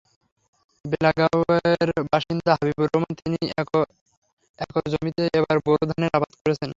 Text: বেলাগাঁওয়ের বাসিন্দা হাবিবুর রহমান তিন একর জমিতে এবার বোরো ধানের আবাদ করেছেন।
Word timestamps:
বেলাগাঁওয়ের 0.85 1.89
বাসিন্দা 2.11 2.51
হাবিবুর 2.53 2.87
রহমান 2.87 3.13
তিন 3.19 3.33
একর 4.63 4.85
জমিতে 4.93 5.23
এবার 5.39 5.57
বোরো 5.65 5.83
ধানের 5.89 6.11
আবাদ 6.17 6.31
করেছেন। 6.41 6.69